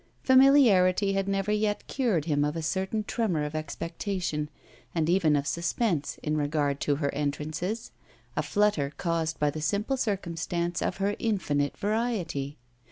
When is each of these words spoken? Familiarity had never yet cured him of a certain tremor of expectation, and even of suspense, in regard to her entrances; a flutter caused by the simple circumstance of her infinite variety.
Familiarity 0.23 1.13
had 1.13 1.27
never 1.27 1.51
yet 1.51 1.85
cured 1.85 2.25
him 2.25 2.43
of 2.43 2.55
a 2.55 2.63
certain 2.63 3.03
tremor 3.03 3.43
of 3.43 3.53
expectation, 3.53 4.49
and 4.95 5.07
even 5.07 5.35
of 5.35 5.45
suspense, 5.45 6.17
in 6.23 6.35
regard 6.35 6.79
to 6.79 6.95
her 6.95 7.13
entrances; 7.13 7.91
a 8.35 8.41
flutter 8.41 8.93
caused 8.97 9.37
by 9.37 9.51
the 9.51 9.61
simple 9.61 9.97
circumstance 9.97 10.81
of 10.81 10.97
her 10.97 11.15
infinite 11.19 11.77
variety. 11.77 12.57